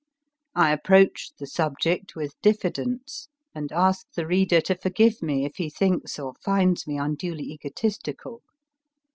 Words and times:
I 0.55 0.71
approach 0.71 1.29
the 1.37 1.45
subject 1.45 2.15
with 2.15 2.33
diffidence, 2.41 3.27
and 3.53 3.71
ask 3.71 4.07
the 4.15 4.25
reader 4.25 4.59
to 4.61 4.73
forgive 4.75 5.21
me 5.21 5.45
if 5.45 5.57
he 5.57 5.69
thinks 5.69 6.17
or 6.17 6.33
finds 6.43 6.87
me 6.87 6.97
unduly 6.97 7.43
egotistical. 7.43 8.41